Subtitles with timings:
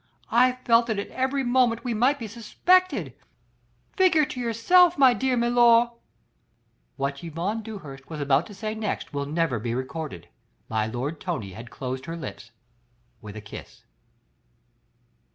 [0.31, 3.13] I felt that at every moment we might be suspected.
[3.95, 5.91] Figure to yourself, my dear milor...."
[6.95, 10.27] What Yvonne Dewhurst was about to say next will never be recorded.
[10.67, 12.49] My lord Tony had closed her lips
[13.21, 13.83] with a kiss.